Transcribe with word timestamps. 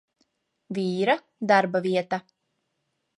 Vīra 0.77 1.15
darbavieta. 1.51 2.21